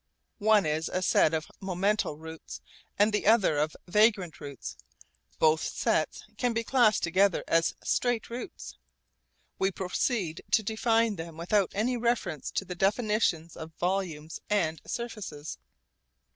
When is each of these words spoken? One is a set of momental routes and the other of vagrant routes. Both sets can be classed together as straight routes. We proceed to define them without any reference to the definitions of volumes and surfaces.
One 0.39 0.65
is 0.65 0.89
a 0.89 1.03
set 1.03 1.31
of 1.31 1.45
momental 1.61 2.17
routes 2.17 2.59
and 2.97 3.13
the 3.13 3.27
other 3.27 3.59
of 3.59 3.75
vagrant 3.87 4.39
routes. 4.41 4.75
Both 5.37 5.61
sets 5.61 6.23
can 6.37 6.53
be 6.53 6.63
classed 6.63 7.03
together 7.03 7.43
as 7.47 7.75
straight 7.83 8.27
routes. 8.31 8.79
We 9.59 9.69
proceed 9.69 10.41
to 10.53 10.63
define 10.63 11.17
them 11.17 11.37
without 11.37 11.71
any 11.75 11.97
reference 11.97 12.49
to 12.49 12.65
the 12.65 12.73
definitions 12.73 13.55
of 13.55 13.73
volumes 13.79 14.39
and 14.49 14.81
surfaces. 14.87 15.59